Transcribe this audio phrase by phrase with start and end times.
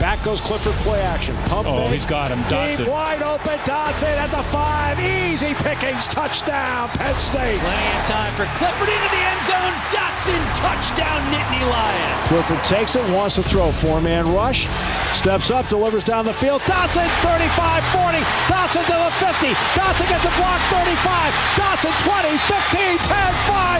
[0.00, 1.34] Back goes Clifford play action.
[1.50, 1.94] Pump Oh, fake.
[1.94, 2.38] he's got him.
[2.46, 3.58] Deep, wide open.
[3.66, 4.94] Dotson at the five.
[5.00, 6.06] Easy pickings.
[6.06, 7.58] Touchdown, Penn State.
[7.66, 9.74] Plenty of time for Clifford into the end zone.
[9.90, 12.28] Dotson touchdown, Nittany Lions.
[12.30, 13.72] Clifford takes it, wants to throw.
[13.72, 14.68] Four man rush.
[15.12, 16.62] Steps up, delivers down the field.
[16.62, 18.18] Dotson 35 40.
[18.46, 19.50] Dotson to the 50.
[19.74, 21.34] Dotson gets a block 35.
[21.58, 23.77] Dotson 20, 15, 10, 5.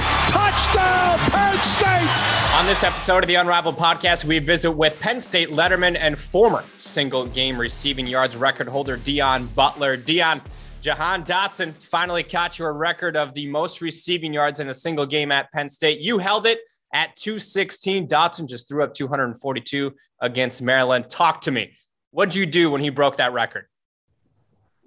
[2.69, 7.25] This episode of the Unrivaled Podcast, we visit with Penn State letterman and former single
[7.25, 9.97] game receiving yards record holder Deon Butler.
[9.97, 10.43] Deon,
[10.83, 15.33] Jahan Dotson finally caught your record of the most receiving yards in a single game
[15.33, 16.01] at Penn State.
[16.01, 16.59] You held it
[16.93, 18.07] at 216.
[18.07, 21.09] Dotson just threw up 242 against Maryland.
[21.09, 21.73] Talk to me.
[22.11, 23.65] What'd you do when he broke that record?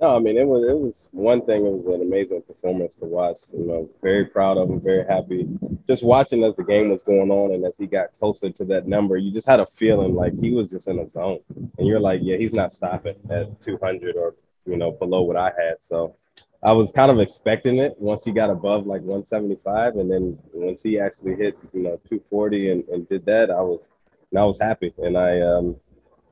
[0.01, 1.63] No, I mean it was it was one thing.
[1.63, 3.37] It was an amazing performance to watch.
[3.53, 5.47] You know, very proud of him, very happy.
[5.85, 8.87] Just watching as the game was going on and as he got closer to that
[8.87, 11.41] number, you just had a feeling like he was just in a zone,
[11.77, 14.33] and you're like, yeah, he's not stopping at 200 or
[14.65, 15.75] you know below what I had.
[15.83, 16.15] So
[16.63, 20.81] I was kind of expecting it once he got above like 175, and then once
[20.81, 23.87] he actually hit you know 240 and, and did that, I was
[24.31, 25.75] and I was happy, and I um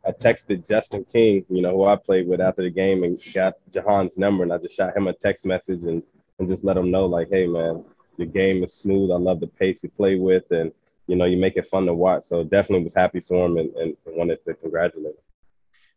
[0.09, 3.53] I texted Justin King, you know, who I played with after the game and got
[3.71, 6.01] Jahan's number and I just shot him a text message and,
[6.39, 7.85] and just let him know like, hey man,
[8.17, 9.11] your game is smooth.
[9.11, 10.71] I love the pace you play with and
[11.05, 12.23] you know, you make it fun to watch.
[12.23, 15.21] So definitely was happy for him and, and wanted to congratulate him.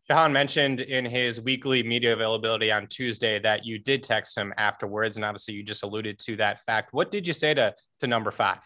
[0.06, 5.16] Jahan mentioned in his weekly media availability on Tuesday that you did text him afterwards,
[5.16, 6.92] and obviously you just alluded to that fact.
[6.92, 8.60] What did you say to to number five?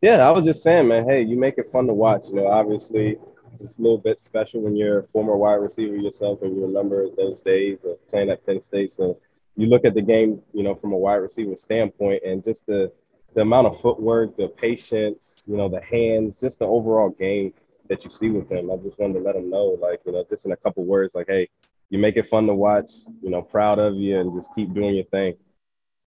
[0.00, 2.22] Yeah, I was just saying, man, hey, you make it fun to watch.
[2.28, 3.18] You know, obviously
[3.54, 7.06] it's a little bit special when you're a former wide receiver yourself and you remember
[7.16, 8.90] those days of playing at Penn State.
[8.90, 9.18] So
[9.56, 12.92] you look at the game, you know, from a wide receiver standpoint and just the
[13.34, 17.52] the amount of footwork, the patience, you know, the hands, just the overall game
[17.88, 18.70] that you see with him.
[18.70, 21.14] I just wanted to let him know, like, you know, just in a couple words,
[21.14, 21.48] like, hey,
[21.90, 22.90] you make it fun to watch,
[23.22, 25.34] you know, proud of you and just keep doing your thing.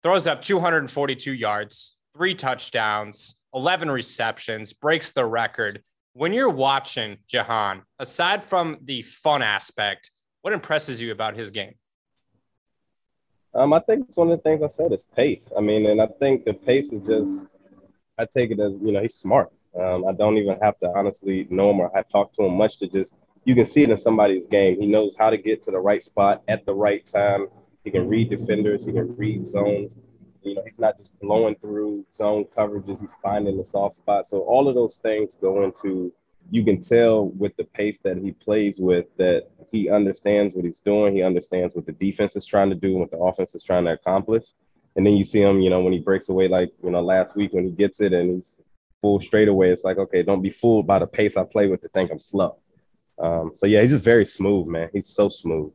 [0.02, 5.82] Throws up 242 yards, three touchdowns, 11 receptions, breaks the record.
[6.15, 10.11] When you're watching Jahan, aside from the fun aspect,
[10.43, 11.73] what impresses you about his game?
[13.55, 15.50] Um, I think it's one of the things I said is pace.
[15.56, 17.47] I mean, and I think the pace is just,
[18.19, 19.53] I take it as, you know, he's smart.
[19.78, 22.79] Um, I don't even have to honestly know him or have talked to him much
[22.81, 24.79] to just, you can see it in somebody's game.
[24.79, 27.47] He knows how to get to the right spot at the right time.
[27.84, 29.97] He can read defenders, he can read zones.
[30.42, 34.26] You know, he's not just blowing through zone coverages, he's finding the soft spot.
[34.26, 36.12] So all of those things go into
[36.50, 40.81] you can tell with the pace that he plays with that he understands what he's
[40.81, 41.14] doing.
[41.14, 43.84] He understands what the defense is trying to do, and what the offense is trying
[43.84, 44.44] to accomplish.
[44.97, 47.34] And then you see him, you know, when he breaks away, like, you know, last
[47.34, 48.60] week when he gets it and he's
[49.00, 51.81] full straight away, it's like, okay, don't be fooled by the pace I play with
[51.82, 52.58] to think I'm slow.
[53.19, 54.91] Um, so, yeah, he's just very smooth, man.
[54.92, 55.72] He's so smooth.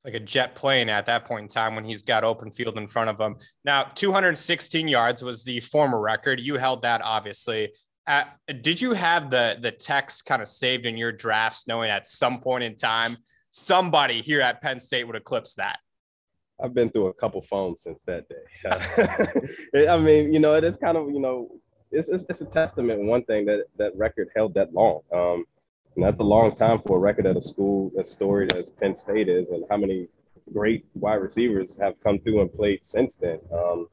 [0.00, 2.78] It's like a jet plane at that point in time when he's got open field
[2.78, 3.36] in front of him.
[3.66, 6.40] Now, 216 yards was the former record.
[6.40, 7.72] You held that, obviously.
[8.62, 12.40] Did you have the the text kind of saved in your drafts, knowing at some
[12.40, 13.18] point in time
[13.50, 15.78] somebody here at Penn State would eclipse that?
[16.62, 19.86] I've been through a couple phones since that day.
[19.88, 21.48] I mean, you know, it is kind of, you know,
[21.90, 23.02] it's, it's, it's a testament.
[23.02, 25.00] One thing that that record held that long.
[25.12, 25.44] Um,
[25.94, 28.94] and that's a long time for a record at a school as storied as Penn
[28.94, 30.08] State is, and how many
[30.52, 33.38] great wide receivers have come through and played since then.
[33.52, 33.88] Um,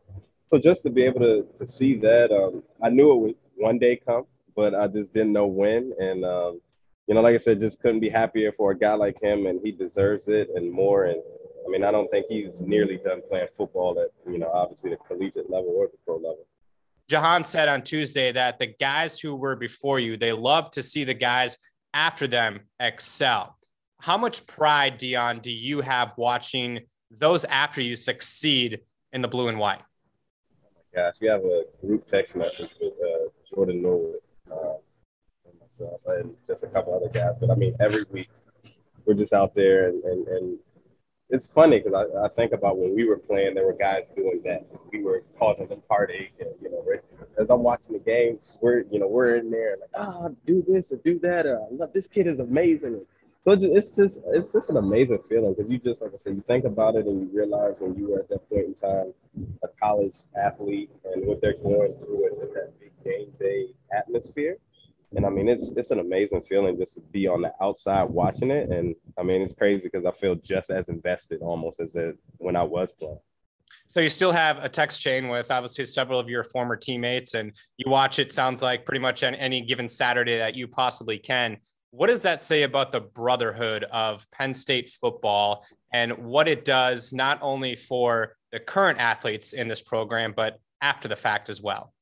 [0.52, 3.80] so just to be able to to see that, um, I knew it would one
[3.80, 4.26] day come,
[4.56, 5.94] but I just didn't know when.
[6.00, 6.62] And um,
[7.08, 9.60] you know, like I said, just couldn't be happier for a guy like him, and
[9.64, 11.06] he deserves it and more.
[11.06, 11.22] And
[11.66, 14.98] I mean, I don't think he's nearly done playing football at you know, obviously the
[14.98, 16.46] collegiate level or the pro level.
[17.10, 21.06] Jahan said on Tuesday that the guys who were before you, they love to see
[21.06, 21.58] the guys
[21.98, 23.58] after them excel.
[24.00, 28.82] How much pride, Deon, do you have watching those after you succeed
[29.14, 29.82] in the blue and white?
[30.64, 34.20] Oh my gosh, we have a group text message with uh, Jordan Norwood
[34.52, 34.76] uh,
[35.46, 37.34] and myself and just a couple other guys.
[37.40, 38.30] But I mean, every week
[39.06, 40.60] we're just out there and, and, and
[41.30, 44.42] it's funny because I, I think about when we were playing, there were guys doing
[44.46, 44.66] that.
[44.92, 46.86] We were causing them heartache, and you know,
[47.38, 50.64] as I'm watching the games, we're you know we're in there like, ah, oh, do
[50.68, 53.06] this or do that, or love this kid is amazing.
[53.44, 56.42] So it's just it's just an amazing feeling because you just like I said, you
[56.42, 59.14] think about it and you realize when you were at that point in time,
[59.64, 64.58] a college athlete and what they're going through in that big game day atmosphere.
[65.16, 68.52] And I mean, it's it's an amazing feeling just to be on the outside watching
[68.52, 68.70] it.
[68.70, 72.56] And I mean, it's crazy because I feel just as invested almost as it, when
[72.56, 73.20] I was playing.
[73.88, 77.54] So you still have a text chain with obviously several of your former teammates, and
[77.78, 78.34] you watch it.
[78.34, 81.58] Sounds like pretty much on any given Saturday that you possibly can.
[81.92, 87.14] What does that say about the brotherhood of Penn State football and what it does
[87.14, 91.94] not only for the current athletes in this program, but after the fact as well?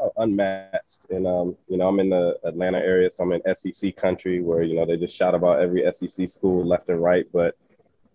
[0.00, 1.06] Oh, unmatched.
[1.10, 4.62] And um, you know, I'm in the Atlanta area, so I'm in SEC country where
[4.62, 7.26] you know they just shout about every SEC school left and right.
[7.32, 7.56] But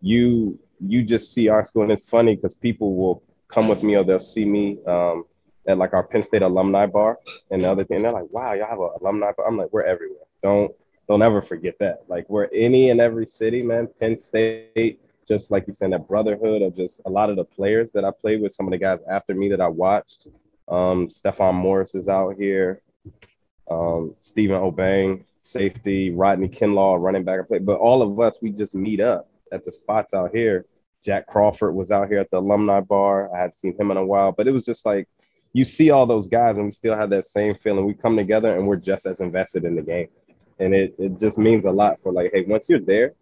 [0.01, 3.95] you you just see our school, and it's funny because people will come with me
[3.95, 5.25] or they'll see me um,
[5.67, 7.19] at like our Penn State alumni bar
[7.51, 7.97] and the other thing.
[7.97, 10.25] And they're like, "Wow, y'all have an alumni bar." I'm like, "We're everywhere.
[10.41, 10.73] Don't
[11.09, 12.03] don't ever forget that.
[12.07, 13.89] Like we're any and every city, man.
[13.99, 17.91] Penn State." Just like you said, that brotherhood of just a lot of the players
[17.93, 20.27] that I played with, some of the guys after me that I watched,
[20.67, 22.81] um, Stephon Morris is out here.
[23.69, 26.11] Um, Stephen Obeng, safety.
[26.11, 27.39] Rodney Kinlaw, running back.
[27.39, 27.59] And play.
[27.59, 30.65] But all of us, we just meet up at the spots out here.
[31.03, 33.33] Jack Crawford was out here at the alumni bar.
[33.35, 35.07] I had seen him in a while, but it was just like
[35.51, 37.85] you see all those guys and we still have that same feeling.
[37.85, 40.07] We come together and we're just as invested in the game.
[40.59, 43.13] And it, it just means a lot for like, hey, once you're there,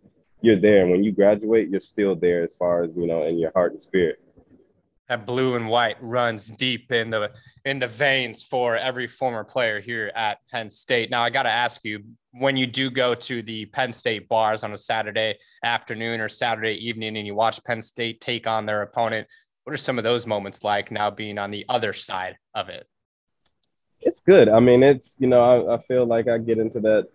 [0.42, 0.82] you're there.
[0.82, 3.74] And when you graduate, you're still there as far as, you know, in your heart
[3.74, 4.20] and spirit
[5.10, 7.30] that blue and white runs deep in the
[7.66, 11.10] in the veins for every former player here at Penn State.
[11.10, 14.64] Now I got to ask you when you do go to the Penn State bars
[14.64, 18.82] on a Saturday afternoon or Saturday evening and you watch Penn State take on their
[18.82, 19.28] opponent,
[19.66, 22.88] what are some of those moments like now being on the other side of it?
[24.00, 24.50] It's good.
[24.50, 27.10] I mean, it's you know, I, I feel like I get into that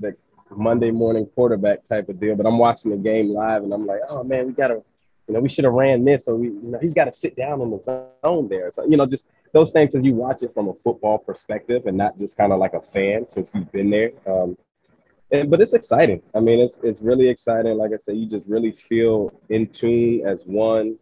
[0.00, 0.14] that
[0.50, 4.00] Monday morning quarterback type of deal, but I'm watching the game live and I'm like,
[4.08, 4.82] oh man, we gotta
[5.30, 7.36] you know, we should have ran this, or we, you know, he's got to sit
[7.36, 8.72] down in the zone there.
[8.72, 11.96] So, you know, just those things as you watch it from a football perspective and
[11.96, 14.10] not just kind of like a fan since you've been there.
[14.26, 14.58] Um,
[15.30, 16.20] and, but it's exciting.
[16.34, 17.78] I mean, it's it's really exciting.
[17.78, 20.98] Like I said, you just really feel in tune as one.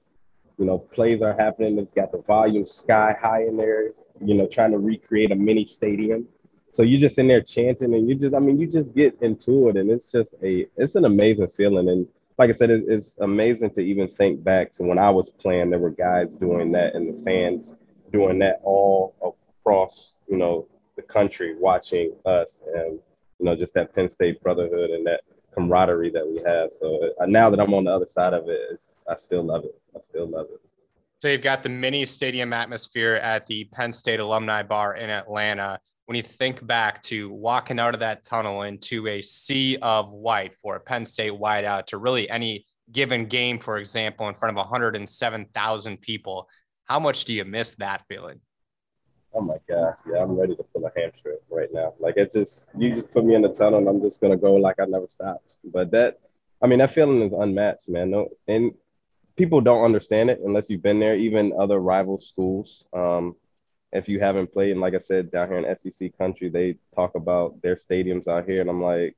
[0.59, 1.77] You know, plays are happening.
[1.77, 3.93] They've got the volume sky high in there.
[4.23, 6.29] You know, trying to recreate a mini stadium.
[6.73, 9.71] So you're just in there chanting, and you just, I mean, you just get into
[9.71, 11.89] it, and it's just a, it's an amazing feeling.
[11.89, 12.07] And
[12.39, 15.71] like I said, it's, it's amazing to even think back to when I was playing.
[15.71, 17.75] There were guys doing that, and the fans
[18.13, 22.99] doing that all across, you know, the country, watching us, and
[23.39, 25.23] you know, just that Penn State brotherhood and that
[25.55, 26.71] camaraderie that we have.
[26.81, 29.81] So uh, now that I'm on the other side of it, I still love it.
[29.97, 30.61] I still love it.
[31.21, 35.81] So you've got the mini stadium atmosphere at the Penn State Alumni Bar in Atlanta
[36.09, 40.55] when you think back to walking out of that tunnel into a sea of white
[40.55, 44.57] for a Penn State whiteout to really any given game, for example, in front of
[44.57, 46.49] 107,000 people,
[46.85, 48.37] how much do you miss that feeling?
[49.35, 51.93] Oh my gosh, yeah, I'm ready to pull a hamstring right now.
[51.99, 54.55] Like it's just you just put me in the tunnel and I'm just gonna go
[54.55, 55.57] like I never stopped.
[55.63, 56.21] But that,
[56.63, 58.13] I mean, that feeling is unmatched, man.
[58.13, 58.73] No, and
[59.37, 61.17] people don't understand it unless you've been there.
[61.17, 63.37] Even other rival schools, um,
[63.93, 67.15] if you haven't played, and like I said, down here in SEC country, they talk
[67.15, 69.17] about their stadiums out here, and I'm like,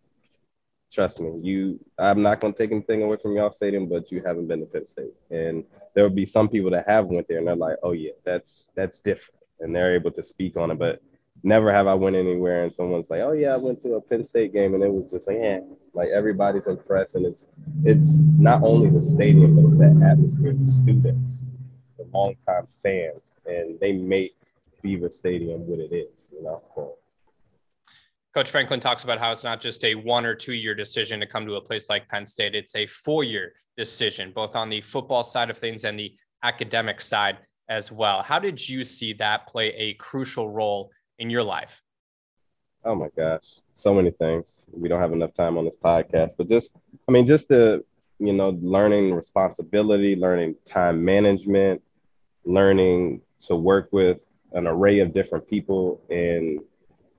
[0.93, 4.49] trust me, you, I'm not to take anything away from y'all stadium, but you haven't
[4.49, 5.65] been to Penn State, and
[5.95, 8.71] there will be some people that have went there, and they're like, oh yeah, that's
[8.75, 11.03] that's different, and they're able to speak on it, but
[11.43, 14.25] never have I went anywhere and someone's like, oh yeah, I went to a Penn
[14.25, 15.61] State game, and it was just like, yeah,
[15.95, 17.47] like everybody's impressed, and it's
[17.85, 21.43] it's not only the stadium, but it's that atmosphere, the students,
[21.99, 24.35] the longtime fans, and they make
[24.83, 26.61] Beaver Stadium what it is, you know.
[26.75, 26.97] So
[28.33, 31.27] Coach Franklin talks about how it's not just a one or two year decision to
[31.27, 32.55] come to a place like Penn State.
[32.55, 37.01] It's a four year decision, both on the football side of things and the academic
[37.01, 37.39] side
[37.69, 38.23] as well.
[38.23, 41.83] How did you see that play a crucial role in your life?
[42.85, 44.67] Oh my gosh, so many things.
[44.73, 46.75] We don't have enough time on this podcast, but just,
[47.09, 47.85] I mean, just the,
[48.19, 51.83] you know, learning responsibility, learning time management,
[52.45, 56.61] learning to work with an array of different people and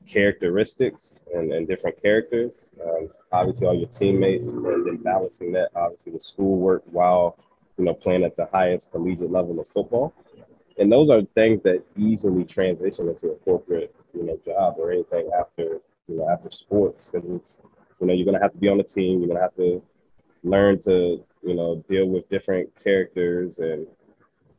[0.07, 2.71] characteristics and, and different characters.
[2.83, 7.37] Um, obviously, all your teammates, and then balancing that obviously with schoolwork while
[7.77, 10.13] you know playing at the highest collegiate level of football.
[10.77, 15.29] And those are things that easily transition into a corporate you know job or anything
[15.37, 17.61] after you know after sports because it's
[17.99, 19.19] you know you're gonna have to be on the team.
[19.19, 19.81] You're gonna have to
[20.43, 23.87] learn to you know deal with different characters and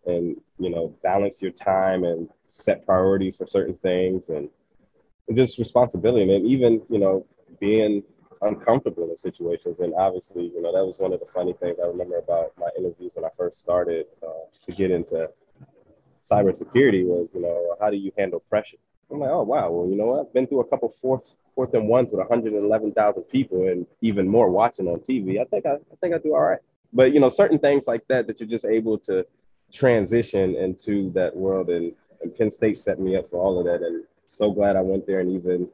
[0.06, 4.48] and you know balance your time and set priorities for certain things and
[5.34, 6.34] just responsibility.
[6.34, 7.26] And even you know
[7.60, 8.02] being
[8.42, 9.78] uncomfortable in situations.
[9.80, 12.68] And obviously you know that was one of the funny things i remember about my
[12.76, 15.28] interviews when i first started uh, to get into
[16.24, 18.76] cybersecurity was you know how do you handle pressure?
[19.10, 19.70] I'm like oh wow.
[19.70, 20.26] Well you know what?
[20.26, 21.22] I've been through a couple fourth
[21.54, 25.74] fourth and ones with 111000 people and even more watching on tv i think I,
[25.74, 26.60] I think i do all right.
[26.94, 29.26] But you know certain things like that that you're just able to
[29.72, 33.84] transition into that world and and Penn State set me up for all of that.
[33.84, 35.68] And so glad I went there and even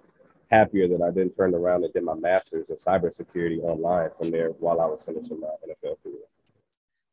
[0.50, 4.50] happier that I then turned around and did my master's in cybersecurity online from there
[4.50, 6.14] while I was finishing my NFL career.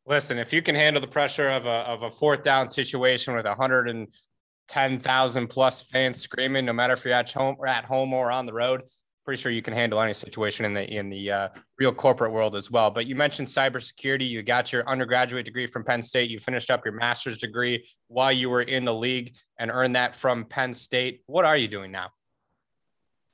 [0.06, 3.44] Listen, if you can handle the pressure of a, of a fourth down situation with
[3.44, 8.46] 110,000 plus fans screaming, no matter if you're at home or at home or on
[8.46, 8.82] the road,
[9.26, 12.54] pretty sure you can handle any situation in the in the uh, real corporate world
[12.54, 12.90] as well.
[12.90, 14.26] But you mentioned cybersecurity.
[14.26, 16.30] You got your undergraduate degree from Penn State.
[16.30, 20.14] You finished up your master's degree while you were in the league and earned that
[20.14, 21.22] from Penn State.
[21.26, 22.10] What are you doing now?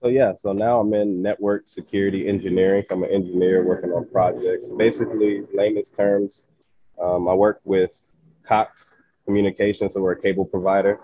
[0.03, 2.85] So yeah, so now I'm in network security engineering.
[2.91, 4.67] I'm an engineer working on projects.
[4.77, 6.47] Basically, layman's terms,
[7.01, 7.97] um, I work with
[8.43, 8.97] Cox
[9.27, 10.99] Communications, so we're a cable provider.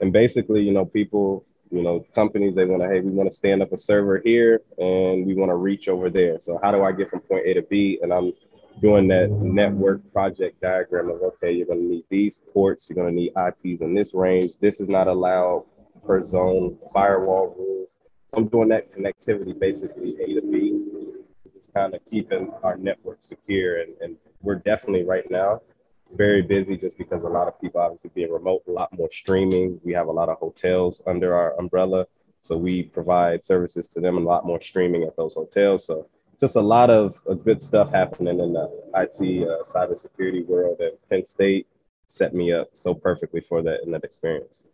[0.00, 3.34] And basically, you know, people, you know, companies, they want to, hey, we want to
[3.34, 6.40] stand up a server here and we want to reach over there.
[6.40, 7.98] So how do I get from point A to B?
[8.02, 8.32] And I'm
[8.80, 13.14] doing that network project diagram of, okay, you're going to need these ports, you're going
[13.14, 14.52] to need IPs in this range.
[14.60, 15.64] This is not allowed
[16.06, 17.88] per zone firewall rules.
[18.28, 20.80] So I'm doing that connectivity basically A to B,
[21.54, 23.80] just kind of keeping our network secure.
[23.80, 25.60] And, and we're definitely right now
[26.14, 29.80] very busy just because a lot of people obviously being remote, a lot more streaming.
[29.84, 32.06] We have a lot of hotels under our umbrella.
[32.40, 35.86] So we provide services to them and a lot more streaming at those hotels.
[35.86, 36.08] So
[36.40, 40.80] just a lot of good stuff happening in the IT uh, cybersecurity world.
[40.80, 41.66] And Penn State
[42.06, 44.64] set me up so perfectly for that in that experience.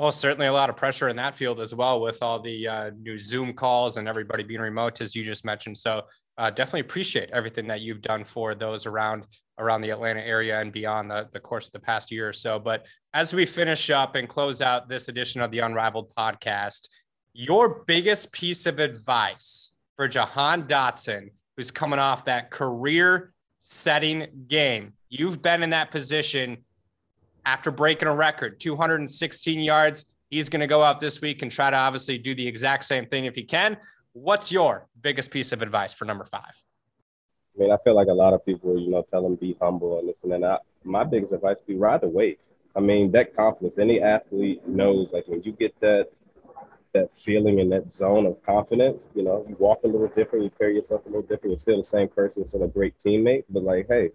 [0.00, 2.90] Well, certainly a lot of pressure in that field as well with all the uh,
[2.98, 5.76] new Zoom calls and everybody being remote, as you just mentioned.
[5.76, 6.02] So
[6.38, 9.26] uh, definitely appreciate everything that you've done for those around
[9.62, 12.58] around the Atlanta area and beyond the, the course of the past year or so.
[12.58, 16.88] But as we finish up and close out this edition of the Unrivaled podcast,
[17.32, 24.94] your biggest piece of advice for Jahan Dotson, who's coming off that career setting game.
[25.08, 26.64] You've been in that position
[27.46, 30.12] after breaking a record, 216 yards.
[30.30, 33.06] He's going to go out this week and try to obviously do the exact same
[33.06, 33.76] thing if he can.
[34.12, 36.52] What's your biggest piece of advice for number five?
[37.54, 39.98] I mean, I feel like a lot of people, you know, tell them be humble
[39.98, 40.62] and this and that.
[40.84, 42.38] my biggest advice be ride the wave.
[42.74, 43.78] I mean, that confidence.
[43.78, 46.08] Any athlete knows, like when you get that
[46.94, 50.50] that feeling in that zone of confidence, you know, you walk a little different, you
[50.50, 51.50] carry yourself a little different.
[51.50, 53.44] You're still the same person, still a great teammate.
[53.48, 54.10] But like, hey,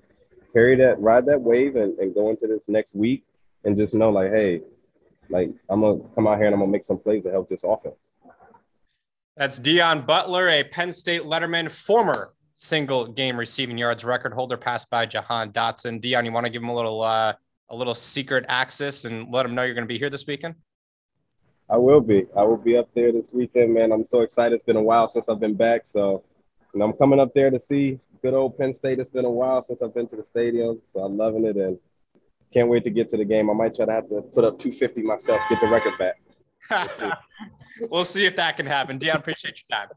[0.53, 3.23] carry that, ride that wave, and, and go into this next week,
[3.63, 4.61] and just know, like, hey,
[5.29, 7.63] like I'm gonna come out here and I'm gonna make some plays to help this
[7.63, 8.11] offense.
[9.35, 14.89] That's Deon Butler, a Penn State Letterman, former single game receiving yards record holder, passed
[14.89, 16.01] by Jahan Dotson.
[16.01, 17.33] Deon, you want to give him a little uh,
[17.69, 20.55] a little secret access and let him know you're going to be here this weekend?
[21.69, 22.25] I will be.
[22.35, 23.91] I will be up there this weekend, man.
[23.91, 24.55] I'm so excited.
[24.55, 26.23] It's been a while since I've been back, so
[26.73, 28.99] and I'm coming up there to see good old Penn State.
[28.99, 31.77] It's been a while since I've been to the stadium, so I'm loving it and
[32.51, 33.51] can't wait to get to the game.
[33.51, 36.15] I might try to have to put up 250 myself, get the record back.
[36.69, 37.11] We'll see,
[37.91, 38.97] we'll see if that can happen.
[38.97, 39.89] Deon, appreciate your time.